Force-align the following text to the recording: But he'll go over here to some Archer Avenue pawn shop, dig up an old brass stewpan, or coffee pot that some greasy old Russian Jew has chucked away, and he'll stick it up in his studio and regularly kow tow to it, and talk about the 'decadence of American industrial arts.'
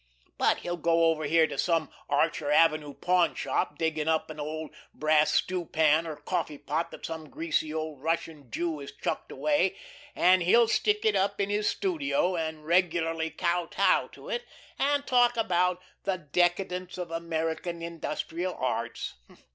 But 0.39 0.61
he'll 0.61 0.77
go 0.77 1.03
over 1.11 1.25
here 1.25 1.45
to 1.45 1.59
some 1.59 1.91
Archer 2.09 2.49
Avenue 2.49 2.95
pawn 2.95 3.35
shop, 3.35 3.77
dig 3.77 3.99
up 4.07 4.31
an 4.31 4.39
old 4.39 4.71
brass 4.95 5.31
stewpan, 5.31 6.07
or 6.07 6.15
coffee 6.15 6.57
pot 6.57 6.89
that 6.89 7.05
some 7.05 7.29
greasy 7.29 7.71
old 7.71 8.01
Russian 8.01 8.49
Jew 8.49 8.79
has 8.79 8.91
chucked 8.91 9.31
away, 9.31 9.77
and 10.15 10.41
he'll 10.41 10.67
stick 10.67 11.05
it 11.05 11.15
up 11.15 11.39
in 11.39 11.51
his 11.51 11.69
studio 11.69 12.35
and 12.35 12.65
regularly 12.65 13.29
kow 13.29 13.67
tow 13.67 14.09
to 14.13 14.27
it, 14.27 14.43
and 14.79 15.05
talk 15.05 15.37
about 15.37 15.79
the 16.03 16.17
'decadence 16.17 16.97
of 16.97 17.11
American 17.11 17.83
industrial 17.83 18.55
arts.' 18.55 19.13